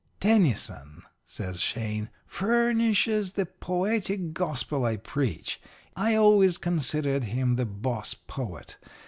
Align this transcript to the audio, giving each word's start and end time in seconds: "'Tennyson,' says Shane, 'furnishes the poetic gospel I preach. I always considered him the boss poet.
"'Tennyson,' 0.19 1.03
says 1.27 1.59
Shane, 1.59 2.09
'furnishes 2.25 3.33
the 3.33 3.45
poetic 3.45 4.33
gospel 4.33 4.83
I 4.83 4.97
preach. 4.97 5.61
I 5.95 6.15
always 6.15 6.57
considered 6.57 7.25
him 7.25 7.55
the 7.55 7.67
boss 7.67 8.15
poet. 8.15 8.77